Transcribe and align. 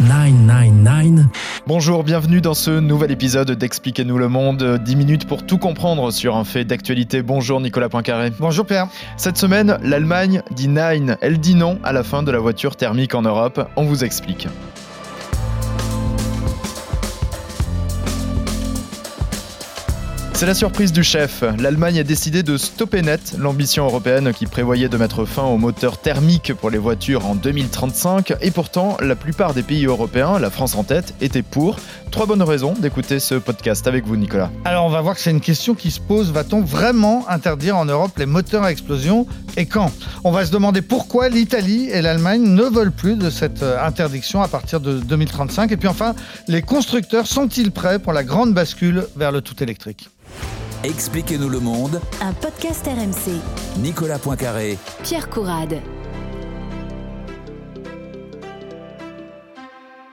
999. 0.00 1.26
Bonjour, 1.66 2.04
bienvenue 2.04 2.40
dans 2.40 2.54
ce 2.54 2.70
nouvel 2.70 3.10
épisode 3.10 3.50
d'Expliquez-nous 3.50 4.16
le 4.16 4.28
monde. 4.28 4.78
10 4.84 4.96
minutes 4.96 5.26
pour 5.26 5.44
tout 5.44 5.58
comprendre 5.58 6.12
sur 6.12 6.36
un 6.36 6.44
fait 6.44 6.64
d'actualité. 6.64 7.22
Bonjour 7.22 7.60
Nicolas 7.60 7.88
Poincaré. 7.88 8.30
Bonjour 8.38 8.64
Pierre. 8.64 8.88
Cette 9.16 9.36
semaine, 9.36 9.78
l'Allemagne 9.82 10.42
dit 10.52 10.68
nine, 10.68 11.16
elle 11.20 11.38
dit 11.38 11.56
non 11.56 11.78
à 11.82 11.92
la 11.92 12.04
fin 12.04 12.22
de 12.22 12.30
la 12.30 12.38
voiture 12.38 12.76
thermique 12.76 13.14
en 13.14 13.22
Europe. 13.22 13.68
On 13.76 13.84
vous 13.84 14.04
explique. 14.04 14.46
C'est 20.38 20.46
la 20.46 20.54
surprise 20.54 20.92
du 20.92 21.02
chef. 21.02 21.42
L'Allemagne 21.58 21.98
a 21.98 22.04
décidé 22.04 22.44
de 22.44 22.56
stopper 22.56 23.02
net 23.02 23.34
l'ambition 23.36 23.86
européenne 23.86 24.32
qui 24.32 24.46
prévoyait 24.46 24.88
de 24.88 24.96
mettre 24.96 25.24
fin 25.24 25.42
aux 25.42 25.58
moteurs 25.58 25.98
thermiques 25.98 26.54
pour 26.54 26.70
les 26.70 26.78
voitures 26.78 27.26
en 27.26 27.34
2035. 27.34 28.34
Et 28.40 28.52
pourtant, 28.52 28.96
la 29.00 29.16
plupart 29.16 29.52
des 29.52 29.64
pays 29.64 29.86
européens, 29.86 30.38
la 30.38 30.50
France 30.50 30.76
en 30.76 30.84
tête, 30.84 31.12
étaient 31.20 31.42
pour. 31.42 31.80
Trois 32.12 32.26
bonnes 32.26 32.44
raisons 32.44 32.74
d'écouter 32.74 33.18
ce 33.18 33.34
podcast 33.34 33.88
avec 33.88 34.06
vous, 34.06 34.14
Nicolas. 34.14 34.52
Alors, 34.64 34.86
on 34.86 34.90
va 34.90 35.00
voir 35.00 35.16
que 35.16 35.20
c'est 35.20 35.32
une 35.32 35.40
question 35.40 35.74
qui 35.74 35.90
se 35.90 35.98
pose. 35.98 36.30
Va-t-on 36.30 36.60
vraiment 36.60 37.28
interdire 37.28 37.76
en 37.76 37.84
Europe 37.84 38.16
les 38.16 38.26
moteurs 38.26 38.62
à 38.62 38.70
explosion 38.70 39.26
et 39.56 39.66
quand? 39.66 39.90
On 40.22 40.30
va 40.30 40.46
se 40.46 40.52
demander 40.52 40.82
pourquoi 40.82 41.28
l'Italie 41.28 41.90
et 41.90 42.00
l'Allemagne 42.00 42.42
ne 42.42 42.62
veulent 42.62 42.92
plus 42.92 43.16
de 43.16 43.28
cette 43.28 43.64
euh, 43.64 43.84
interdiction 43.84 44.40
à 44.40 44.46
partir 44.46 44.78
de 44.78 45.00
2035. 45.00 45.72
Et 45.72 45.76
puis 45.76 45.88
enfin, 45.88 46.14
les 46.46 46.62
constructeurs 46.62 47.26
sont-ils 47.26 47.72
prêts 47.72 47.98
pour 47.98 48.12
la 48.12 48.22
grande 48.22 48.54
bascule 48.54 49.08
vers 49.16 49.32
le 49.32 49.40
tout 49.40 49.60
électrique? 49.60 50.08
Expliquez-nous 50.84 51.48
le 51.48 51.58
monde. 51.58 52.00
Un 52.20 52.32
podcast 52.32 52.86
RMC. 52.86 53.40
Nicolas 53.78 54.18
Poincaré. 54.18 54.78
Pierre 55.02 55.28
Courade. 55.28 55.80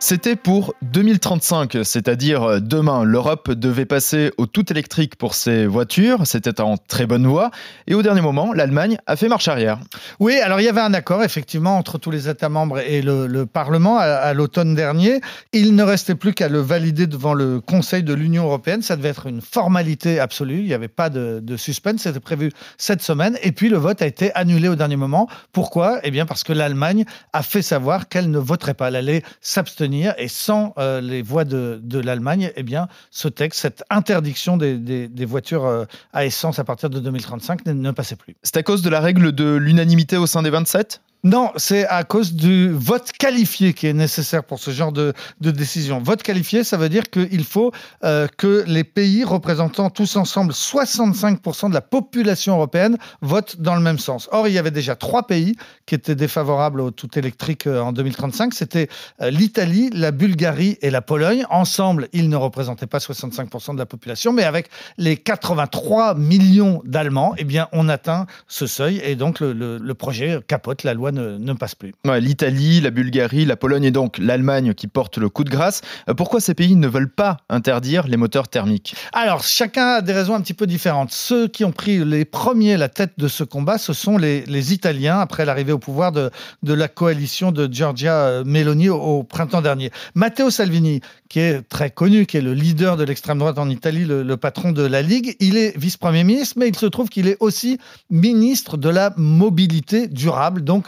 C'était 0.08 0.36
pour 0.36 0.76
2035, 0.84 1.77
c'est-à-dire 1.82 2.61
demain. 2.61 3.03
L'Europe 3.03 3.50
devait 3.50 3.88
passer 3.88 4.31
au 4.38 4.45
tout 4.45 4.72
électrique 4.72 5.16
pour 5.16 5.34
ses 5.34 5.66
voitures, 5.66 6.28
c'était 6.28 6.61
en 6.61 6.78
très 6.78 7.08
bonne 7.08 7.25
voie. 7.25 7.50
Et 7.88 7.95
au 7.95 8.03
dernier 8.03 8.22
moment, 8.22 8.53
l'Allemagne 8.53 9.00
a 9.08 9.16
fait 9.16 9.28
marche 9.28 9.48
arrière. 9.48 9.80
Oui, 10.20 10.38
alors 10.38 10.59
il 10.59 10.64
y 10.66 10.70
avait 10.70 10.81
un 10.81 10.94
accord 10.94 11.23
effectivement 11.23 11.76
entre 11.80 11.98
tous 11.98 12.11
les 12.11 12.30
États 12.30 12.50
membres 12.50 12.78
et 12.78 13.02
le, 13.02 13.48
Parlement 13.48 13.98
à, 13.98 14.31
l'automne 14.36 14.76
dernier. 14.76 15.22
Il 15.53 15.73
ne 15.73 15.81
restait 15.81 16.14
plus 16.14 16.36
qu'à 16.36 16.50
le 16.50 16.59
valider 16.59 17.08
devant 17.08 17.33
le 17.33 17.59
Conseil 17.59 18.03
de 18.03 18.14
l'Union 18.14 18.44
européenne. 18.44 18.83
Ça 18.83 18.98
devait 18.98 19.09
être 19.09 19.26
une 19.26 19.42
formalité 19.42 20.20
absolue. 20.20 20.59
Il 20.59 20.67
n'y 20.67 20.76
avait 20.76 20.88
pas 20.88 21.09
de, 21.09 21.39
de 21.42 21.58
suspense. 21.58 22.02
C'était 22.02 22.20
prévu 22.20 22.52
cette 22.78 23.02
semaine. 23.02 23.39
Et 23.42 23.52
puis 23.52 23.70
le 23.70 23.78
vote 23.78 24.03
a 24.03 24.06
été 24.06 24.31
annulé 24.36 24.67
au 24.67 24.76
dernier 24.76 24.98
moment. 24.98 25.28
Pourquoi? 25.52 26.00
Eh 26.03 26.11
bien 26.11 26.28
parce 26.28 26.44
que 26.44 26.53
l'Allemagne 26.53 27.06
a 27.33 27.42
fait 27.42 27.64
savoir 27.64 28.08
qu'elle 28.08 28.30
ne 28.30 28.38
voterait 28.38 28.76
pas. 28.76 28.89
Elle 28.89 28.98
allait 28.98 29.23
s'abstenir 29.42 29.95
et 30.18 30.28
sans 30.28 30.74
euh, 30.78 31.02
les 31.02 31.22
voix 31.22 31.46
de, 31.46 32.00
l'Allemagne, 32.00 32.52
eh 32.56 32.64
bien, 32.64 32.88
ce 33.12 33.28
texte, 33.28 33.62
cette 33.62 33.84
interdiction 33.90 34.58
des, 34.58 35.26
voitures 35.26 35.66
euh, 35.66 35.86
à 36.14 36.26
essence 36.26 36.60
à 36.60 36.64
partir 36.64 36.90
de 36.90 37.00
2035 37.00 37.66
ne 37.66 37.92
passait 37.92 38.16
plus. 38.16 38.36
C'est 38.44 38.58
à 38.58 38.64
cause 38.64 38.82
de 38.82 38.90
la 38.90 39.00
règle 39.00 39.32
de 39.32 39.56
l'unanimité 39.56 40.18
au 40.18 40.28
sein 40.28 40.42
des 40.42 40.50
27 40.50 41.02
non, 41.26 41.52
c'est 41.56 41.88
à 41.88 42.04
cause 42.04 42.36
du 42.36 42.70
vote 42.70 43.12
qualifié 43.12 43.73
qui 43.73 43.88
est 43.88 43.94
nécessaire 43.94 44.44
pour 44.44 44.59
ce 44.59 44.70
genre 44.70 44.92
de, 44.92 45.12
décision. 45.42 46.00
Vote 46.00 46.22
qualifié, 46.22 46.64
ça 46.64 46.78
veut 46.78 46.88
dire 46.88 47.09
qu'il 47.09 47.44
faut 47.44 47.72
euh, 48.04 48.28
que 48.38 48.64
les 48.67 48.84
pays 48.84 49.23
représentant 49.23 49.90
tous 49.90 50.17
ensemble 50.17 50.52
65% 50.54 51.70
de 51.70 51.73
la 51.73 51.82
population 51.82 52.54
européenne 52.54 53.00
votent 53.22 53.59
dans 53.59 53.73
le 53.73 53.82
même 53.82 53.98
sens. 53.98 54.30
Or, 54.32 54.48
il 54.48 54.54
y 54.54 54.59
avait 54.59 54.70
déjà 54.70 54.95
trois 54.95 55.26
pays 55.26 55.56
qui 55.88 55.95
étaient 55.95 56.14
défavorables 56.14 56.80
au 56.80 56.92
tout 56.92 57.17
électrique 57.17 57.66
euh, 57.66 57.82
en 57.82 57.92
2035. 57.92 58.54
C'était 58.54 58.88
euh, 59.20 59.32
l'Italie, 59.32 59.89
la 59.94 60.12
Bulgarie 60.12 60.78
et 60.84 60.92
la 60.92 61.02
Pologne. 61.02 61.44
Ensemble, 61.50 62.08
ils 62.14 62.30
ne 62.30 62.36
représentaient 62.36 62.86
pas 62.86 63.00
65% 63.00 63.73
de 63.73 63.80
la 63.80 63.88
population, 63.88 64.32
mais 64.32 64.44
avec 64.44 64.70
les 65.00 65.17
83 65.17 66.14
millions 66.14 66.83
d'Allemands, 66.86 67.33
eh 67.39 67.45
bien, 67.45 67.67
on 67.72 67.89
atteint 67.89 68.28
ce 68.48 68.67
seuil 68.67 69.02
et 69.04 69.16
donc 69.16 69.39
le, 69.39 69.54
le 69.54 69.94
projet 69.95 70.39
capote, 70.48 70.83
la 70.83 70.94
loi 70.94 71.14
ne, 71.15 71.53
passe 71.53 71.76
plus. 71.76 71.93
L'Italie, 72.20 72.81
la 72.81 72.92
Bulgarie, 72.92 73.45
la 73.45 73.55
Pologne 73.55 73.86
et 73.86 73.92
donc 73.92 74.17
l'Allemagne 74.17 74.73
qui 74.73 74.87
portent 74.87 75.17
le 75.17 75.30
coup 75.30 75.43
de 75.43 75.49
grâce. 75.49 75.81
Euh, 76.09 76.14
pourquoi 76.14 76.39
ces 76.39 76.53
pays 76.53 76.76
ne 76.76 76.87
veulent 76.87 77.11
pas 77.11 77.37
interdire 77.49 78.08
les 78.08 78.17
moteurs 78.17 78.48
thermiques? 78.48 78.95
Alors, 79.14 79.43
chacun 79.43 79.87
a 79.87 80.02
des 80.02 80.14
raisons 80.14 80.36
un 80.36 80.42
petit 80.42 80.54
peu 80.54 80.67
différentes. 80.67 81.11
Ceux 81.11 81.48
qui 81.48 81.64
ont 81.64 81.71
pris 81.71 82.04
les 82.04 82.25
premiers 82.25 82.77
la 82.77 82.89
tête 82.89 83.14
de 83.17 83.27
ce 83.27 83.43
combat, 83.43 83.77
ce 83.77 83.93
sont 83.93 84.17
les, 84.17 84.73
Italiens, 84.73 85.20
après 85.20 85.45
l'arrivée 85.45 85.71
au 85.71 85.80
pouvoir 85.80 86.11
de, 86.11 86.31
de, 86.64 86.73
la 86.73 86.87
coalition 86.87 87.52
de 87.52 87.71
Giorgia 87.71 88.14
euh, 88.14 88.43
Meloni 88.45 88.89
au, 88.89 89.23
printemps 89.23 89.61
dernier. 89.61 89.92
Matteo 90.15 90.49
Salvini, 90.49 91.02
qui 91.30 91.39
est 91.39 91.61
très 91.61 91.92
connu, 91.92 92.25
qui 92.25 92.37
est 92.37 92.42
le 92.42 92.54
leader 92.54 92.98
de 92.98 93.04
l'extrême 93.04 93.37
droite 93.37 93.59
en 93.59 93.70
Italie, 93.70 94.05
le, 94.05 94.23
le 94.23 94.37
patron 94.37 94.71
de 94.71 94.83
la 94.83 95.02
Ligue, 95.02 95.36
il 95.39 95.58
est 95.58 95.77
vice-premier 95.77 96.23
ministre, 96.23 96.55
mais 96.58 96.67
il 96.67 96.75
se 96.75 96.86
trouve 96.86 97.09
qu'il 97.09 97.27
est 97.27 97.37
aussi 97.39 97.77
ministre 98.09 98.77
de 98.77 98.89
la 98.89 99.14
mobilité 99.17 100.08
durable. 100.08 100.64
Donc, 100.64 100.87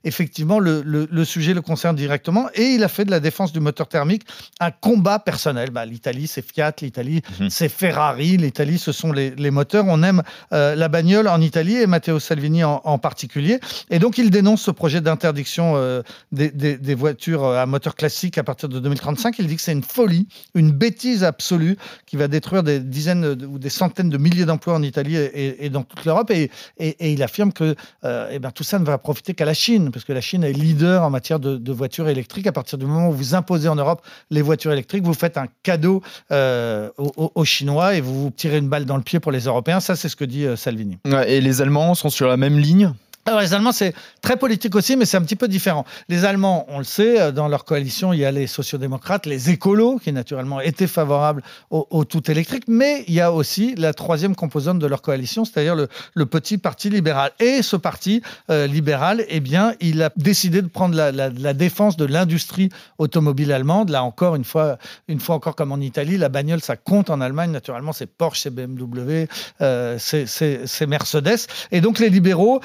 effectivement, 0.03 0.59
le, 0.59 1.25
sujet 1.25 1.53
le 1.53 1.61
concerne 1.61 1.95
directement 1.95 2.49
et 2.55 2.63
il 2.63 2.83
a 2.83 2.87
fait 2.87 3.05
de 3.05 3.11
la 3.11 3.19
défense 3.19 3.53
du 3.53 3.59
moteur 3.59 3.87
thermique 3.87 4.23
un 4.59 4.71
combat 4.71 5.19
personnel. 5.19 5.69
Bah, 5.69 5.85
L'Italie, 5.85 6.27
c'est 6.27 6.41
Fiat, 6.41 6.73
l'Italie, 6.81 7.21
mhm. 7.39 7.49
c'est 7.49 7.69
Ferrari, 7.69 8.37
l'Italie, 8.37 8.79
ce 8.79 8.91
sont 8.91 9.11
les, 9.11 9.51
moteurs. 9.51 9.85
On 9.87 10.01
aime 10.03 10.23
euh, 10.53 10.75
la 10.75 10.87
bagnole 10.87 11.27
en 11.27 11.41
Italie 11.41 11.75
et 11.75 11.87
Matteo 11.87 12.19
Salvini 12.19 12.63
en, 12.63 12.97
particulier. 12.97 13.59
Et 13.89 13.99
donc, 13.99 14.17
il 14.17 14.29
dénonce 14.29 14.61
ce 14.61 14.71
projet 14.71 15.01
d'interdiction 15.01 15.73
euh, 15.75 16.01
des, 16.31 16.95
voitures 16.95 17.45
à 17.45 17.65
moteur 17.65 17.95
classique 17.95 18.37
à 18.37 18.43
partir 18.43 18.69
de 18.69 18.79
2035. 18.79 19.35
Il 19.39 19.47
dit 19.47 19.55
que 19.55 19.61
c'est 19.61 19.71
une 19.71 19.83
folie, 19.83 20.27
une 20.55 20.71
bêtise 20.71 21.23
absolue 21.23 21.77
qui 22.05 22.15
va 22.15 22.27
détruire 22.27 22.63
des 22.63 22.79
dizaines 22.79 23.25
ou 23.25 23.59
des 23.59 23.69
centaines 23.69 24.09
de 24.09 24.17
milliers 24.17 24.45
d'emplois 24.45 24.75
en 24.75 24.83
Italie 24.83 25.15
et, 25.15 25.69
dans 25.69 25.83
toute 25.83 26.05
l'Europe. 26.05 26.31
Et, 26.31 26.49
il 26.99 27.23
affirme 27.23 27.51
que 27.53 27.75
euh, 28.03 28.29
eh 28.31 28.39
ben, 28.39 28.51
tout 28.51 28.63
ça 28.63 28.79
ne 28.79 28.85
va 28.85 28.97
profiter 28.97 29.33
qu'à 29.33 29.45
la 29.45 29.53
Chine 29.53 29.90
parce 29.91 30.05
que 30.05 30.13
la 30.13 30.21
Chine 30.21 30.43
est 30.43 30.53
leader 30.53 31.03
en 31.03 31.09
matière 31.09 31.39
de, 31.39 31.71
voitures 31.71 32.09
électriques. 32.09 32.47
À 32.47 32.51
partir 32.51 32.77
du 32.77 32.85
moment 32.85 33.09
où 33.09 33.13
vous 33.13 33.35
imposez 33.35 33.67
en 33.67 33.75
Europe 33.75 34.01
les 34.29 34.41
voitures 34.41 34.71
électriques, 34.71 35.03
vous 35.03 35.13
faites 35.13 35.37
un 35.37 35.47
cadeau 35.63 36.01
euh, 36.31 36.89
aux, 36.97 37.45
Chinois 37.45 37.95
et 37.95 38.01
vous, 38.01 38.23
vous 38.23 38.29
tirez 38.31 38.57
une 38.57 38.69
balle 38.69 38.85
dans 38.85 38.97
le 38.97 39.03
pied 39.03 39.19
pour 39.19 39.31
les 39.31 39.41
Européens. 39.41 39.79
Ça, 39.79 39.95
c'est 39.95 40.09
ce 40.09 40.15
que 40.15 40.25
dit 40.25 40.45
euh, 40.45 40.55
Salvini. 40.55 40.97
et 41.27 41.41
les 41.41 41.61
Allemands 41.61 41.95
sont 41.95 42.09
sur 42.09 42.27
la 42.27 42.37
même 42.37 42.57
ligne? 42.57 42.93
Alors 43.27 43.41
les 43.41 43.53
Allemands, 43.53 43.71
c'est 43.71 43.93
très 44.21 44.35
politique 44.35 44.73
aussi, 44.75 44.95
mais 44.95 45.05
c'est 45.05 45.17
un 45.17 45.21
petit 45.21 45.35
peu 45.35 45.47
différent. 45.47 45.85
Les 46.09 46.25
Allemands, 46.25 46.65
on 46.69 46.79
le 46.79 46.83
sait, 46.83 47.21
euh, 47.21 47.31
dans 47.31 47.47
leur 47.47 47.65
coalition, 47.65 48.13
il 48.13 48.19
y 48.19 48.25
a 48.25 48.31
les 48.31 48.47
sociodémocrates, 48.47 49.27
les 49.27 49.51
écolos, 49.51 49.99
qui 49.99 50.11
naturellement 50.11 50.59
étaient 50.59 50.87
favorables 50.87 51.43
au, 51.69 52.03
tout 52.03 52.31
électrique, 52.31 52.63
mais 52.67 53.03
il 53.07 53.13
y 53.13 53.21
a 53.21 53.31
aussi 53.31 53.75
la 53.75 53.93
troisième 53.93 54.35
composante 54.35 54.79
de 54.79 54.87
leur 54.87 55.03
coalition, 55.03 55.45
c'est-à-dire 55.45 55.75
le, 55.75 56.25
petit 56.25 56.57
parti 56.57 56.89
libéral. 56.89 57.31
Et 57.39 57.61
ce 57.61 57.75
parti 57.75 58.23
euh, 58.49 58.65
libéral, 58.65 59.23
eh 59.27 59.39
bien, 59.39 59.73
il 59.81 60.01
a 60.01 60.09
décidé 60.15 60.63
de 60.63 60.67
prendre 60.67 60.95
la, 60.95 61.53
défense 61.53 61.97
de 61.97 62.05
l'industrie 62.05 62.69
automobile 62.97 63.51
allemande. 63.51 63.89
Là 63.89 64.03
encore, 64.03 64.35
une 64.35 64.45
fois, 64.45 64.77
une 65.07 65.19
fois 65.19 65.35
encore 65.35 65.55
comme 65.55 65.71
en 65.71 65.79
Italie, 65.79 66.17
la 66.17 66.29
bagnole, 66.29 66.61
ça 66.61 66.75
compte 66.75 67.09
en 67.09 67.21
Allemagne. 67.21 67.51
Naturellement, 67.51 67.91
c'est 67.91 68.07
Porsche, 68.07 68.41
c'est 68.41 68.49
BMW, 68.49 69.27
euh, 69.61 69.97
c'est 69.99 70.87
Mercedes. 70.87 71.47
Et 71.71 71.81
donc 71.81 71.99
les 71.99 72.09
libéraux... 72.09 72.61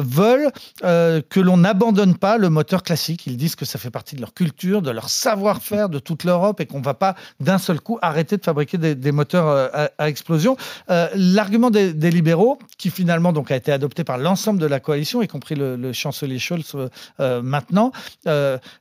veulent 0.00 0.50
euh, 0.84 1.20
que 1.28 1.40
l'on 1.40 1.56
n'abandonne 1.56 2.16
pas 2.16 2.38
le 2.38 2.50
moteur 2.50 2.82
classique. 2.82 3.26
Ils 3.26 3.36
disent 3.36 3.56
que 3.56 3.64
ça 3.64 3.78
fait 3.78 3.90
partie 3.90 4.16
de 4.16 4.20
leur 4.20 4.34
culture, 4.34 4.82
de 4.82 4.90
leur 4.90 5.08
savoir-faire 5.08 5.88
de 5.88 5.98
toute 5.98 6.24
l'Europe 6.24 6.60
et 6.60 6.66
qu'on 6.66 6.80
ne 6.80 6.84
va 6.84 6.94
pas 6.94 7.14
d'un 7.40 7.58
seul 7.58 7.80
coup 7.80 7.98
arrêter 8.02 8.36
de 8.36 8.44
fabriquer 8.44 8.78
des, 8.78 9.12
moteurs 9.12 9.48
euh, 9.48 9.86
à, 9.98 10.08
explosion. 10.08 10.56
L'argument 10.88 11.70
des, 11.70 11.92
libéraux, 12.10 12.58
qui 12.78 12.90
finalement 12.90 13.32
donc 13.32 13.50
a 13.50 13.56
été 13.56 13.72
adopté 13.72 14.04
par 14.04 14.18
l'ensemble 14.18 14.60
de 14.60 14.66
la 14.66 14.80
coalition, 14.80 15.22
y 15.22 15.28
compris 15.28 15.54
le, 15.54 15.92
chancelier 15.92 16.38
Scholz 16.38 16.74
maintenant, 17.18 17.92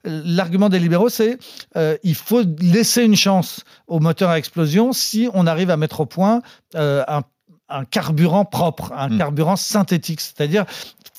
l'argument 0.04 0.70
des 0.70 0.80
libéraux, 0.80 1.10
c'est 1.10 1.38
il 2.04 2.16
faut 2.16 2.44
laisser 2.60 3.04
une 3.04 3.16
chance 3.16 3.64
aux 3.88 4.00
moteurs 4.00 4.30
à 4.30 4.38
explosion 4.38 4.94
si 4.94 5.30
on 5.34 5.48
arrive 5.48 5.70
à 5.70 5.78
mettre 5.78 6.02
au 6.02 6.06
point 6.06 6.42
un 6.76 7.22
un 7.72 7.86
carburant 7.86 8.46
propre, 8.46 8.92
un 8.94 9.10
hmm. 9.10 9.18
carburant 9.18 9.56
synthétique, 9.56 10.22
c'est-à-dire 10.22 10.66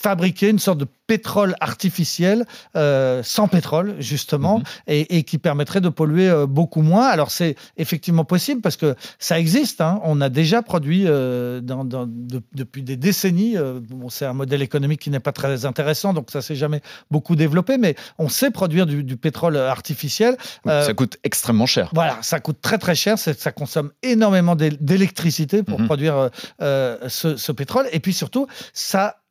fabriquer 0.02 0.48
une 0.50 0.58
sorte 0.58 0.78
de 0.78 0.86
pétrole 1.06 1.54
artificiel 1.60 2.44
euh, 2.74 3.22
sans 3.22 3.46
pétrole, 3.46 3.94
justement, 3.98 4.58
mhm. 4.58 4.64
et, 4.88 5.22
qui 5.22 5.38
permettrait 5.38 5.80
de 5.80 5.88
polluer 5.88 6.28
euh, 6.28 6.46
beaucoup 6.46 6.82
moins. 6.82 7.06
Alors, 7.06 7.30
c'est 7.30 7.54
effectivement 7.76 8.24
possible 8.24 8.60
parce 8.62 8.76
que 8.76 8.96
ça 9.18 9.38
existe. 9.38 9.80
Hein. 9.80 10.00
On 10.02 10.20
a 10.20 10.28
déjà 10.28 10.62
produit 10.62 11.04
euh, 11.06 11.60
dans, 11.60 11.84
depuis 11.84 12.82
des 12.82 12.96
décennies. 12.96 13.56
bon, 13.90 14.08
c'est 14.08 14.26
un 14.26 14.32
modèle 14.32 14.62
économique 14.62 15.00
qui 15.00 15.10
n'est 15.10 15.20
pas 15.20 15.32
très 15.32 15.66
intéressant, 15.66 16.14
donc 16.14 16.30
ça 16.30 16.42
s'est 16.42 16.56
jamais 16.56 16.80
beaucoup 17.10 17.36
développé, 17.36 17.78
mais 17.78 17.94
on 18.18 18.28
sait 18.28 18.50
produire 18.50 18.86
du, 18.86 19.16
pétrole 19.16 19.56
artificiel. 19.56 20.36
ça 20.64 20.94
coûte 20.94 21.18
extrêmement 21.22 21.66
cher. 21.66 21.90
Voilà, 21.94 22.18
ça 22.22 22.40
coûte 22.40 22.60
très 22.60 22.78
très 22.78 22.94
cher. 22.94 23.18
Ça 23.18 23.52
consomme 23.52 23.92
énormément 24.02 24.56
d'électricité 24.56 25.62
pour 25.62 25.78
mhm. 25.78 25.86
produire 25.86 26.30
ce, 26.58 27.36
ce, 27.36 27.52
pétrole. 27.52 27.86
Et 27.92 28.00
puis 28.00 28.12
surtout, 28.12 28.46
ça 28.72 29.22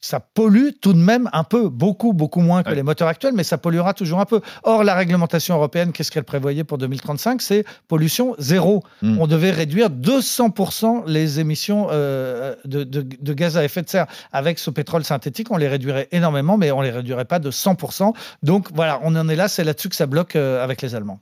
ça 0.00 0.20
pollue 0.20 0.68
tout 0.80 0.92
de 0.92 0.98
même 0.98 1.28
un 1.32 1.42
peu, 1.44 1.68
beaucoup, 1.68 2.12
beaucoup 2.12 2.40
moins 2.40 2.62
que 2.62 2.68
Ouais. 2.70 2.76
les 2.76 2.82
moteurs 2.82 3.08
actuels, 3.08 3.34
mais 3.34 3.42
ça 3.44 3.58
polluera 3.58 3.94
toujours 3.94 4.20
un 4.20 4.24
peu. 4.26 4.40
Or, 4.62 4.84
la 4.84 4.94
réglementation 4.94 5.56
européenne, 5.56 5.92
qu'est-ce 5.92 6.10
qu'elle 6.10 6.24
prévoyait 6.24 6.62
pour 6.64 6.78
2035 6.78 7.42
C'est 7.42 7.64
pollution 7.88 8.34
zéro. 8.38 8.82
Mm. 9.02 9.18
On 9.20 9.26
devait 9.26 9.50
réduire 9.50 9.90
200% 9.90 11.02
les 11.06 11.40
émissions 11.40 11.88
euh, 11.90 12.54
de, 12.64 12.84
de- 12.84 13.02
de 13.02 13.32
gaz 13.32 13.56
à 13.56 13.64
effet 13.64 13.82
de 13.82 13.88
serre. 13.88 14.06
Avec 14.32 14.58
ce 14.58 14.70
pétrole 14.70 15.04
synthétique, 15.04 15.50
on 15.50 15.56
les 15.56 15.68
réduirait 15.68 16.08
énormément, 16.12 16.56
mais 16.56 16.70
on 16.70 16.80
les 16.80 16.90
réduirait 16.90 17.24
pas 17.24 17.38
de 17.38 17.50
100%. 17.50 18.12
Donc 18.42 18.68
voilà, 18.74 19.00
on 19.02 19.16
en 19.16 19.28
est 19.28 19.36
là, 19.36 19.48
c'est 19.48 19.64
là-dessus 19.64 19.88
que 19.88 19.96
ça 19.96 20.06
bloque 20.06 20.36
euh, 20.36 20.62
avec 20.62 20.80
les 20.82 20.94
Allemands. 20.94 21.20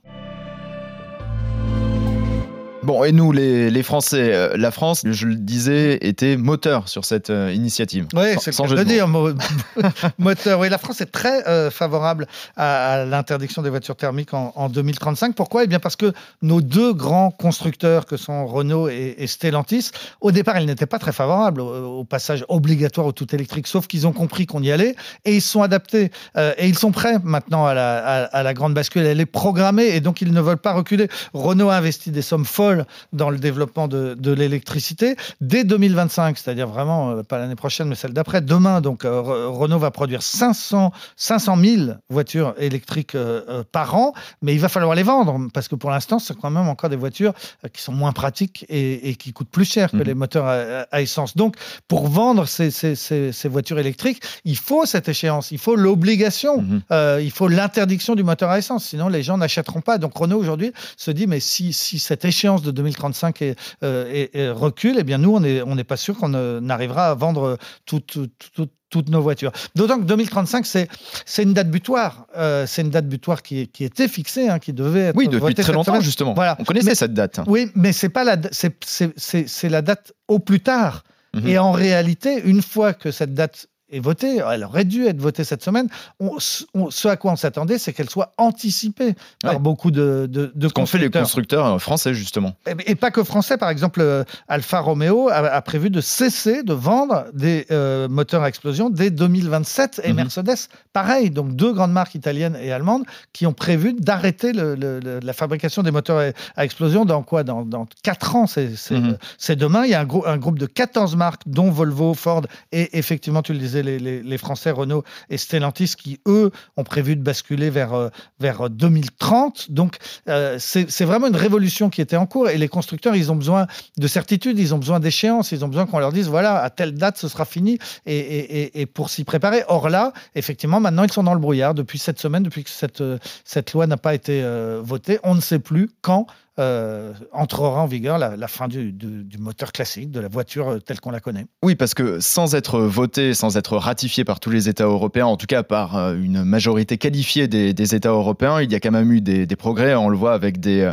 Bon, 2.87 3.03
et 3.03 3.11
nous, 3.11 3.33
les, 3.33 3.69
les 3.69 3.83
Français, 3.83 4.33
euh, 4.33 4.55
la 4.55 4.71
France, 4.71 5.01
je 5.03 5.25
le 5.27 5.35
disais, 5.35 5.97
était 5.99 6.37
moteur 6.37 6.87
sur 6.87 7.03
cette 7.03 7.29
euh, 7.29 7.51
initiative. 7.53 8.07
Oui, 8.15 8.27
c'est 8.39 8.55
cas 8.55 8.63
de 8.65 8.75
de 8.77 8.83
dire. 8.83 9.09
mo- 9.09 9.31
Moteur. 10.17 10.57
Oui, 10.57 10.69
la 10.69 10.77
France 10.77 11.01
est 11.01 11.11
très 11.11 11.45
euh, 11.49 11.69
favorable 11.69 12.27
à, 12.55 12.93
à 13.01 13.05
l'interdiction 13.05 13.61
des 13.61 13.69
voitures 13.69 13.97
thermiques 13.97 14.33
en, 14.33 14.53
en 14.55 14.69
2035. 14.69 15.35
Pourquoi? 15.35 15.65
Eh 15.65 15.67
bien 15.67 15.79
parce 15.79 15.97
que 15.97 16.13
nos 16.41 16.61
deux 16.61 16.93
grands 16.93 17.29
constructeurs, 17.29 18.05
que 18.05 18.15
sont 18.15 18.45
Renault 18.47 18.87
et, 18.87 19.15
et 19.17 19.27
Stellantis, 19.27 19.91
au 20.21 20.31
départ, 20.31 20.57
ils 20.57 20.65
n'étaient 20.65 20.85
pas 20.85 20.97
très 20.99 21.11
favorables 21.11 21.59
au, 21.59 21.99
au 21.99 22.03
passage 22.05 22.45
obligatoire 22.47 23.05
au 23.07 23.11
tout 23.11 23.35
électrique, 23.35 23.67
sauf 23.67 23.87
qu'ils 23.87 24.07
ont 24.07 24.13
compris 24.13 24.45
qu'on 24.45 24.63
y 24.63 24.71
allait 24.71 24.95
et 25.25 25.35
ils 25.35 25.41
se 25.41 25.49
sont 25.49 25.61
adaptés. 25.61 26.09
Et 26.57 26.67
ils 26.69 26.77
sont 26.77 26.91
prêts 26.91 27.17
maintenant 27.21 27.65
à 27.65 27.73
la, 27.73 27.97
à- 27.97 28.23
à 28.27 28.43
la 28.43 28.53
grande 28.53 28.73
bascule. 28.73 29.01
Elle 29.05 29.19
est 29.19 29.25
programmée 29.25 29.87
et 29.87 29.99
donc 29.99 30.21
ils 30.21 30.31
ne 30.31 30.39
veulent 30.39 30.55
pas 30.57 30.71
reculer. 30.71 31.09
Renault 31.33 31.69
a 31.69 31.75
investi 31.75 32.11
des 32.11 32.21
sommes 32.21 32.45
folles 32.45 32.76
dans 33.13 33.29
le 33.29 33.37
développement 33.37 33.87
de, 33.87 34.13
de 34.13 34.31
l'électricité. 34.31 35.15
Dès 35.41 35.63
2025, 35.63 36.37
c'est-à-dire 36.37 36.67
vraiment 36.67 37.11
euh, 37.11 37.23
pas 37.23 37.37
l'année 37.37 37.55
prochaine, 37.55 37.87
mais 37.87 37.95
celle 37.95 38.13
d'après, 38.13 38.41
demain, 38.41 38.81
donc 38.81 39.05
euh, 39.05 39.21
Re- 39.21 39.47
Renault 39.57 39.79
va 39.79 39.91
produire 39.91 40.21
500, 40.21 40.91
500 41.15 41.57
000 41.57 41.91
voitures 42.09 42.53
électriques 42.57 43.15
euh, 43.15 43.63
par 43.71 43.95
an, 43.95 44.13
mais 44.41 44.53
il 44.53 44.59
va 44.59 44.69
falloir 44.69 44.95
les 44.95 45.03
vendre 45.03 45.39
parce 45.53 45.67
que 45.67 45.75
pour 45.75 45.89
l'instant, 45.89 46.19
c'est 46.19 46.35
quand 46.37 46.49
même 46.49 46.67
encore 46.67 46.89
des 46.89 46.95
voitures 46.95 47.33
qui 47.73 47.81
sont 47.81 47.93
moins 47.93 48.11
pratiques 48.11 48.65
et, 48.69 49.09
et 49.09 49.15
qui 49.15 49.33
coûtent 49.33 49.49
plus 49.49 49.65
cher 49.65 49.91
que 49.91 49.97
Mhm. 49.97 50.03
les 50.03 50.13
moteurs 50.13 50.45
à, 50.45 50.85
à 50.91 51.01
essence. 51.01 51.35
Donc, 51.35 51.55
pour 51.87 52.07
vendre 52.07 52.45
ces, 52.45 52.71
ces- 52.71 52.95
ces- 52.95 53.31
ces 53.31 53.49
voitures 53.49 53.79
électriques, 53.79 54.21
il 54.45 54.57
faut 54.57 54.85
cette 54.85 55.09
échéance, 55.09 55.51
il 55.51 55.57
faut 55.57 55.75
l'obligation 55.75 56.61
Mhm. 56.61 56.81
euh, 56.91 57.19
il 57.21 57.31
faut 57.31 57.47
l'interdiction 57.47 58.15
du 58.15 58.23
moteur 58.23 58.49
à 58.49 58.57
essence, 58.59 58.85
sinon 58.85 59.07
les 59.07 59.23
gens 59.23 59.37
n'achèteront 59.37 59.81
pas. 59.81 59.97
Donc 59.97 60.15
Renault 60.17 60.37
aujourd'hui 60.39 60.71
se 60.97 61.11
dit, 61.11 61.27
mais 61.27 61.39
si, 61.39 61.73
si 61.73 61.99
cette 61.99 62.25
échéance 62.25 62.61
de 62.61 62.66
2035 62.71 63.41
est, 63.41 63.55
euh, 63.83 64.05
est- 64.11 64.35
est 64.35 64.49
recule, 64.49 64.95
eh 64.99 65.03
bien 65.03 65.17
nous, 65.17 65.35
on 65.35 65.39
n'est 65.39 65.61
on 65.61 65.75
pas 65.83 65.97
sûr 65.97 66.17
qu'on 66.17 66.33
euh, 66.33 66.59
n'arrivera 66.59 67.09
à 67.09 67.13
vendre 67.15 67.57
toutes, 67.85 68.17
toutes- 68.53 68.71
nos 69.09 69.21
voitures. 69.21 69.51
D'autant 69.75 69.99
que 69.99 70.05
2035, 70.05 70.65
c'est 70.65 70.87
c'est 71.25 71.43
une 71.43 71.53
date 71.53 71.69
butoir. 71.69 72.25
Euh, 72.37 72.65
c'est 72.65 72.81
une 72.83 72.89
date 72.89 73.07
butoir 73.07 73.43
qui, 73.43 73.67
qui 73.67 73.83
était 73.83 74.07
fixée, 74.07 74.47
hein, 74.47 74.59
qui 74.59 74.71
devait 74.73 75.07
être 75.09 75.15
Oui, 75.17 75.27
depuis 75.27 75.53
très 75.53 75.73
longtemps, 75.73 75.91
semaine. 75.91 76.01
justement. 76.01 76.33
Voilà. 76.33 76.55
On 76.59 76.63
connaissait 76.63 76.91
Mais- 76.91 76.95
cette 76.95 77.13
date. 77.13 77.41
Oui, 77.47 77.69
mais 77.75 77.91
c'est 77.91 78.07
pas 78.09 78.23
la, 78.23 78.37
c'est 78.51 79.69
la 79.69 79.81
date 79.81 80.13
au 80.29 80.39
plus 80.39 80.61
tard. 80.61 81.03
Mhm. 81.35 81.47
Et 81.47 81.57
en 81.59 81.73
réalité, 81.73 82.41
une 82.45 82.61
fois 82.61 82.93
que 82.93 83.11
cette 83.11 83.33
date 83.33 83.67
est 83.89 83.99
votée, 83.99 84.41
elle 84.51 84.63
aurait 84.63 84.85
dû 84.85 85.05
être 85.05 85.19
votée 85.21 85.43
cette 85.43 85.63
semaine, 85.63 85.87
on- 86.19 86.37
on- 86.73 86.89
ce 86.91 87.07
à 87.07 87.15
quoi 87.15 87.31
on 87.31 87.35
s'attendait, 87.35 87.77
c'est 87.77 87.93
qu'elle 87.93 88.09
soit 88.09 88.33
anticipée 88.37 89.15
par 89.41 89.53
Ouais. 89.53 89.59
beaucoup 89.59 89.91
de, 89.91 90.27
de, 90.29 90.51
de 90.53 90.67
Ce 90.67 90.73
qu'ont 90.73 90.85
fait 90.85 90.97
les 90.97 91.09
constructeurs. 91.09 91.65
euh, 91.65 91.77
français, 91.79 92.13
justement. 92.13 92.53
Et, 92.67 92.91
et 92.91 92.95
pas 92.95 93.11
que 93.11 93.23
français, 93.23 93.57
par 93.57 93.69
exemple, 93.69 94.01
euh, 94.01 94.23
Alfa 94.47 94.79
Romeo 94.79 95.29
a, 95.29 95.35
a 95.37 95.61
prévu 95.61 95.89
de 95.89 96.01
cesser 96.01 96.63
de 96.63 96.73
vendre 96.73 97.25
des 97.33 97.65
euh, 97.71 98.07
moteurs 98.09 98.43
à 98.43 98.49
explosion 98.49 98.89
dès 98.89 99.09
2027 99.09 100.01
et 100.03 100.09
Mhm. 100.09 100.15
Mercedes, 100.15 100.67
pareil. 100.93 101.29
Donc 101.31 101.55
deux 101.55 101.71
grandes 101.73 101.91
marques 101.93 102.15
italiennes 102.15 102.57
et 102.61 102.71
allemandes 102.71 103.03
qui 103.33 103.45
ont 103.45 103.53
prévu 103.53 103.93
d'arrêter 103.93 104.51
la 104.53 105.33
fabrication 105.33 105.83
des 105.83 105.91
moteurs 105.91 106.33
à, 106.55 106.63
explosion 106.65 107.05
dans 107.05 107.23
quoi? 107.23 107.43
Dans, 107.43 107.63
dans 107.63 107.87
4 108.03 108.35
ans, 108.35 108.47
c'est 108.47 108.69
Mhm. 108.91 109.17
c'est 109.37 109.55
demain. 109.55 109.85
Il 109.85 109.91
y 109.91 109.93
a 109.93 110.01
un, 110.01 110.07
un 110.25 110.37
groupe 110.37 110.59
de 110.59 110.65
14 110.65 111.15
marques, 111.15 111.41
dont 111.45 111.69
Volvo, 111.71 112.13
Ford 112.13 112.43
et 112.71 112.97
effectivement, 112.97 113.41
tu 113.41 113.53
le 113.53 113.59
disais, 113.59 113.76
les, 113.83 114.37
Français 114.37 114.71
Renault 114.71 115.03
et 115.29 115.37
Stellantis 115.37 115.93
qui, 115.97 116.19
eux, 116.27 116.51
ont 116.77 116.83
prévu 116.83 117.15
de 117.15 117.21
basculer 117.21 117.69
vers, 117.69 117.93
euh, 117.93 118.09
vers 118.39 118.69
2030. 118.69 119.71
Donc, 119.71 119.97
euh, 120.29 120.57
c'est 120.59 121.05
vraiment 121.05 121.27
une 121.27 121.35
révolution 121.35 121.89
qui 121.89 122.01
était 122.01 122.15
en 122.17 122.25
cours 122.25 122.49
et 122.49 122.57
les 122.57 122.67
constructeurs, 122.67 123.15
ils 123.15 123.31
ont 123.31 123.35
besoin 123.35 123.67
de 123.97 124.07
certitude, 124.07 124.59
ils 124.59 124.73
ont 124.75 124.77
besoin 124.77 124.99
d'échéance, 124.99 125.51
ils 125.51 125.65
ont 125.65 125.67
besoin 125.67 125.85
qu'on 125.85 125.99
leur 125.99 126.11
dise, 126.11 126.27
voilà, 126.29 126.61
à 126.61 126.69
telle 126.69 126.93
date, 126.93 127.17
ce 127.17 127.27
sera 127.27 127.45
fini 127.45 127.79
et, 128.05 128.15
et- 128.17 128.81
et- 128.81 128.85
pour 128.85 129.09
s'y 129.09 129.23
préparer. 129.23 129.63
Or 129.67 129.89
là, 129.89 130.13
effectivement, 130.35 130.79
maintenant, 130.79 131.03
ils 131.03 131.11
sont 131.11 131.23
dans 131.23 131.33
le 131.33 131.39
brouillard 131.39 131.73
depuis 131.73 131.99
cette 131.99 132.19
semaine, 132.19 132.43
depuis 132.43 132.63
que 132.63 132.69
cette, 132.69 133.01
euh, 133.01 133.17
cette 133.43 133.73
loi 133.73 133.87
n'a 133.87 133.97
pas 133.97 134.13
été 134.13 134.41
euh, 134.43 134.81
votée. 134.83 135.19
On 135.23 135.35
ne 135.35 135.41
sait 135.41 135.59
plus 135.59 135.89
quand 136.01 136.27
euh, 136.59 137.13
entrera 137.33 137.83
en 137.83 137.85
vigueur 137.85 138.17
la, 138.17 138.47
fin 138.47 138.67
du, 138.67 138.95
moteur 139.37 139.71
classique, 139.71 140.09
de 140.09 140.19
la 140.19 140.27
voiture 140.27 140.69
euh, 140.69 140.79
telle 140.79 140.99
qu'on 140.99 141.11
la 141.11 141.19
connaît. 141.19 141.45
Oui, 141.63 141.75
parce 141.75 141.93
que 141.93 142.19
sans 142.19 142.55
être 142.55 142.79
voté, 142.79 143.35
sans 143.35 143.57
être 143.57 143.77
ratifié 143.77 144.23
par 144.23 144.39
tous 144.39 144.49
les 144.49 144.67
États 144.67 144.85
européens, 144.85 145.27
en 145.27 145.37
tout 145.37 145.45
cas 145.45 145.61
par 145.61 145.95
euh, 145.95 146.15
une 146.15 146.43
majorité 146.43 146.97
qualifiée 146.97 147.47
des, 147.47 147.95
États 147.95 148.09
européens, 148.09 148.59
il 148.59 148.71
y 148.71 148.75
a 148.75 148.79
quand 148.79 148.89
même 148.89 149.11
eu 149.11 149.21
des, 149.21 149.45
progrès. 149.55 149.93
On 149.93 150.09
le 150.09 150.17
voit 150.17 150.33
avec 150.33 150.59
des, 150.59 150.91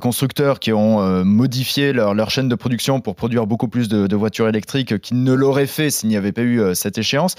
constructeurs 0.00 0.58
qui 0.58 0.72
ont 0.72 1.24
modifié 1.24 1.92
leur, 1.92 2.30
chaîne 2.30 2.48
de 2.48 2.54
production 2.54 3.00
pour 3.00 3.14
produire 3.14 3.46
beaucoup 3.46 3.68
plus 3.68 3.88
de, 3.88 4.06
de 4.06 4.16
voitures 4.16 4.48
électriques 4.48 4.98
qu'ils 5.00 5.22
ne 5.22 5.32
l'auraient 5.34 5.66
fait 5.66 5.90
s'il 5.90 6.08
n'y 6.08 6.16
avait 6.16 6.32
pas 6.32 6.42
eu 6.42 6.74
cette 6.74 6.98
échéance. 6.98 7.34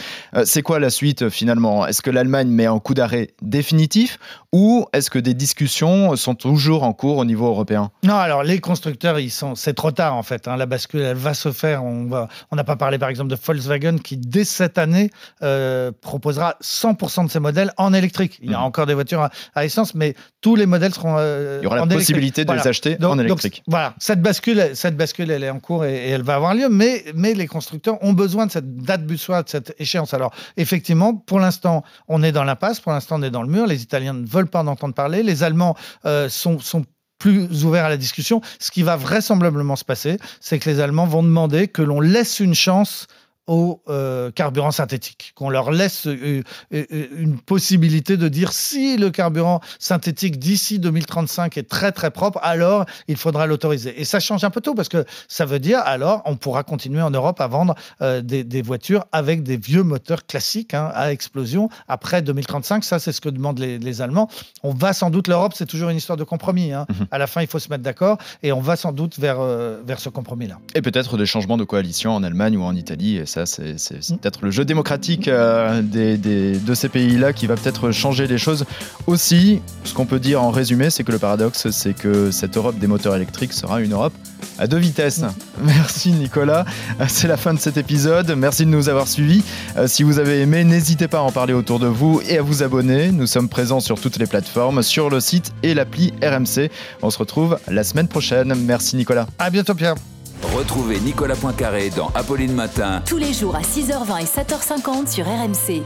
C'est 0.46 0.62
quoi 0.62 0.80
la 0.80 0.90
suite 0.90 1.30
finalement? 1.30 1.86
Est-ce 1.86 2.02
que 2.02 2.12
l'Allemagne 2.12 2.50
met 2.50 2.68
un 2.68 2.80
coup 2.80 2.94
d'arrêt 2.94 3.30
définitif 3.42 4.20
ou 4.52 4.86
est-ce 4.94 5.10
que 5.10 5.20
des 5.20 5.34
discussions 5.34 6.16
sont 6.16 6.36
toujours 6.36 6.84
en 6.84 6.94
cours 6.94 7.18
au 7.18 7.26
niveau 7.26 7.39
européen 7.48 7.92
Non, 8.04 8.16
alors 8.16 8.44
les 8.44 8.60
constructeurs, 8.60 9.20
ils 9.20 9.30
sont, 9.32 9.56
c'est 9.56 9.74
trop 9.74 9.92
tard 9.92 10.16
en 10.16 10.24
fait. 10.24 10.48
hein. 10.48 10.58
La 10.58 10.66
bascule, 10.66 11.02
elle 11.02 11.18
va 11.18 11.34
se 11.34 11.52
faire. 11.52 11.84
On 11.84 12.06
va, 12.06 12.28
on 12.52 12.56
n'a 12.56 12.64
pas 12.64 12.76
parlé 12.76 12.98
par 12.98 13.10
exemple 13.10 13.30
de 13.30 13.36
Volkswagen 13.42 13.98
qui 13.98 14.18
dès 14.18 14.44
cette 14.44 14.78
année 14.78 15.10
euh, 15.44 15.92
proposera 16.02 16.56
100% 16.62 17.26
de 17.26 17.32
ses 17.32 17.40
modèles 17.40 17.72
en 17.78 17.94
électrique. 17.94 18.40
Il 18.42 18.52
y 18.52 18.54
a 18.54 18.58
Mhm. 18.60 18.64
encore 18.64 18.86
des 18.86 18.94
voitures 18.94 19.22
à, 19.22 19.30
à 19.56 19.66
essence, 19.66 19.94
mais 19.96 20.16
tous 20.42 20.56
les 20.56 20.66
modèles 20.66 20.94
seront 20.94 21.16
euh, 21.18 21.60
Il 21.62 21.64
y 21.64 21.68
aura 21.68 21.76
la 21.78 21.82
électrique. 21.84 22.00
possibilité 22.00 22.42
de 22.44 22.48
Voilà. 22.48 22.62
les 22.64 22.68
acheter 22.68 22.96
Donc- 22.96 23.12
en 23.14 23.16
donc, 23.16 23.26
électrique. 23.26 23.64
voilà, 23.68 23.94
cette 24.00 24.22
bascule, 24.22 24.72
cette 24.74 24.96
bascule, 24.98 25.32
elle 25.32 25.44
est 25.44 25.50
en 25.50 25.60
cours 25.60 25.86
et, 25.86 25.96
et 25.96 26.10
elle 26.10 26.24
va 26.24 26.36
avoir 26.36 26.54
lieu, 26.56 26.70
mais, 26.70 27.04
mais 27.16 27.34
les 27.34 27.48
constructeurs 27.48 27.98
ont 28.04 28.14
besoin 28.14 28.46
de 28.46 28.52
cette 28.52 28.76
date 28.78 29.06
butoir, 29.06 29.44
de 29.44 29.50
cette 29.50 29.76
échéance. 29.80 30.14
Alors, 30.14 30.34
effectivement, 30.58 31.14
pour 31.16 31.40
l'instant, 31.40 31.84
on 32.08 32.24
est 32.24 32.32
dans 32.32 32.44
l'impasse, 32.44 32.80
pour 32.80 32.92
l'instant, 32.92 33.18
on 33.20 33.24
est 33.24 33.30
dans 33.32 33.44
le 33.44 33.50
mur. 33.50 33.68
Les 33.68 33.82
Italiens 33.84 34.14
ne 34.14 34.26
veulent 34.26 34.48
pas 34.50 34.62
en 34.62 34.68
entendre 34.68 34.94
parler. 34.94 35.24
Les 35.24 35.44
Allemands 35.44 35.76
euh, 36.06 36.30
sont, 36.30 36.60
sont 36.60 36.86
plus 37.20 37.66
ouverts 37.66 37.86
à 37.86 37.90
la 37.90 37.98
discussion. 37.98 38.42
Ce 38.60 38.72
qui 38.72 38.82
va 38.82 38.96
vraisemblablement 38.96 39.76
se 39.76 39.86
passer, 39.86 40.18
c'est 40.40 40.58
que 40.58 40.70
les 40.70 40.80
Allemands 40.80 41.06
vont 41.06 41.22
demander 41.22 41.68
que 41.68 41.82
l'on 41.82 42.00
laisse 42.00 42.40
une 42.40 42.56
chance 42.56 43.08
au 43.50 43.82
euh, 43.90 44.30
carburant 44.30 44.70
synthétique, 44.70 45.32
qu'on 45.34 45.50
leur 45.50 45.72
laisse 45.72 46.06
euh, 46.06 46.44
euh, 46.72 46.86
euh, 46.94 47.08
une 47.18 47.40
possibilité 47.40 48.16
de 48.16 48.28
dire 48.28 48.54
si 48.54 48.96
le 48.96 49.10
carburant 49.10 49.60
synthétique 49.80 50.38
d'ici 50.38 50.78
2035 50.78 51.58
est 51.58 51.68
très 51.68 51.92
très 51.92 52.12
propre, 52.12 52.40
alors 52.44 52.86
il 53.08 53.18
faudra 53.18 53.48
l'autoriser. 53.48 54.00
Et 54.00 54.06
ça 54.06 54.20
change 54.20 54.44
un 54.44 54.52
peu 54.52 54.62
tout 54.62 54.76
parce 54.76 54.88
que 54.88 55.04
ça 55.28 55.46
veut 55.46 55.58
dire 55.58 55.80
alors 55.80 56.22
on 56.26 56.36
pourra 56.36 56.62
continuer 56.64 57.02
en 57.02 57.10
Europe 57.10 57.42
à 57.42 57.48
vendre 57.48 57.74
euh, 58.04 58.22
des, 58.22 58.44
des 58.44 58.62
voitures 58.62 59.06
avec 59.12 59.42
des 59.42 59.58
vieux 59.58 59.82
moteurs 59.82 60.28
classiques 60.28 60.76
hein, 60.76 60.92
à 60.94 61.12
explosion 61.12 61.70
après 61.88 62.22
2035. 62.22 62.84
Ça 62.84 63.00
c'est 63.00 63.12
ce 63.12 63.20
que 63.20 63.30
demandent 63.30 63.58
les, 63.58 63.80
les 63.80 64.02
Allemands. 64.04 64.30
On 64.62 64.74
va 64.76 64.94
sans 64.94 65.10
doute 65.10 65.28
l'Europe, 65.28 65.54
c'est 65.56 65.66
toujours 65.66 65.90
une 65.90 65.98
histoire 65.98 66.18
de 66.18 66.24
compromis. 66.24 66.72
hein. 66.72 66.86
Mhm. 66.88 67.08
À 67.10 67.18
la 67.18 67.26
fin 67.26 67.42
il 67.42 67.48
faut 67.48 67.58
se 67.58 67.70
mettre 67.70 67.84
d'accord 67.84 68.20
et 68.44 68.52
on 68.52 68.60
va 68.62 68.76
sans 68.76 68.92
doute 68.92 69.18
vers 69.18 69.40
vers 69.40 70.00
ce 70.00 70.10
compromis-là. 70.10 70.60
Et 70.76 70.84
peut-être 70.84 71.18
des 71.18 71.26
changements 71.26 71.58
de 71.58 71.64
coalition 71.64 72.12
en 72.14 72.22
Allemagne 72.22 72.56
ou 72.56 72.62
en 72.62 72.76
Italie. 72.76 73.18
Et 73.18 73.26
ça, 73.46 73.58
c'est 73.78 74.12
Mm. 74.12 74.18
peut-être 74.18 74.40
le 74.44 74.52
jeu 74.52 74.66
démocratique 74.66 75.28
euh, 75.28 75.82
des, 75.82 76.18
des- 76.18 76.58
de 76.58 76.74
ces 76.74 76.90
pays-là 76.90 77.34
qui 77.34 77.48
va 77.48 77.56
peut-être 77.56 77.92
changer 77.92 78.28
les 78.28 78.38
choses 78.38 78.66
aussi. 79.08 79.62
Ce 79.84 79.94
qu'on 79.94 80.06
peut 80.06 80.20
dire 80.20 80.42
en 80.42 80.52
résumé, 80.52 80.90
c'est 80.90 81.04
que 81.04 81.12
le 81.12 81.20
paradoxe, 81.20 81.70
c'est 81.72 81.94
que 81.94 82.32
cette 82.32 82.58
Europe 82.58 82.78
des 82.80 82.88
moteurs 82.88 83.16
électriques 83.16 83.54
sera 83.54 83.82
une 83.82 83.94
Europe 83.94 84.14
à 84.58 84.68
deux 84.68 84.78
vitesses. 84.78 85.22
Merci 85.62 86.12
Nicolas. 86.12 86.66
Euh, 87.00 87.06
C'est 87.08 87.28
la 87.28 87.38
fin 87.38 87.54
de 87.54 87.60
cet 87.60 87.78
épisode. 87.78 88.32
Merci 88.38 88.66
de 88.66 88.70
nous 88.72 88.90
avoir 88.90 89.08
suivis. 89.08 89.44
Euh, 89.78 89.88
Si 89.88 90.04
vous 90.04 90.20
avez 90.20 90.42
aimé, 90.42 90.64
n'hésitez 90.64 91.08
pas 91.08 91.20
à 91.20 91.22
en 91.22 91.32
parler 91.32 91.54
autour 91.54 91.80
de 91.80 91.88
vous 91.88 92.22
et 92.28 92.38
à 92.38 92.42
vous 92.42 92.64
abonner. 92.64 93.12
Nous 93.12 93.28
sommes 93.28 93.50
présents 93.50 93.80
sur 93.80 94.00
toutes 94.00 94.18
les 94.18 94.26
plateformes, 94.28 94.84
sur 94.84 95.10
le 95.10 95.20
site 95.20 95.52
et 95.64 95.74
l'appli 95.74 96.14
RMC. 96.24 96.70
On 97.02 97.10
se 97.10 97.18
retrouve 97.18 97.58
la 97.70 97.84
semaine 97.84 98.08
prochaine. 98.08 98.54
Merci 98.66 98.96
Nicolas. 98.96 99.28
À 99.40 99.50
bientôt 99.50 99.74
Pierre. 99.76 99.96
Retrouvez 100.44 101.00
Nicolas 101.00 101.36
Poincaré 101.36 101.90
dans 101.90 102.12
Apolline 102.16 102.54
Matin 102.54 103.02
Tous 103.06 103.18
les 103.18 103.34
jours 103.34 103.56
à 103.56 103.62
6h20 103.62 104.22
et 104.22 104.26
7h50 104.26 105.08
sur 105.08 105.26
RMC. 105.26 105.84